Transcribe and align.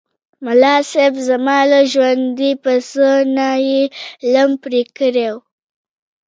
ملاصاحب! 0.45 1.13
زما 1.27 1.59
له 1.71 1.79
ژوندي 1.91 2.51
پسه 2.63 3.11
نه 3.37 3.49
یې 3.67 3.83
لم 4.33 4.49
پرې 4.63 4.81
کړی 4.97 5.27
و. 5.33 5.35